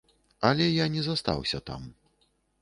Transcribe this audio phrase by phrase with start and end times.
[0.49, 1.87] Але я не застаўся там.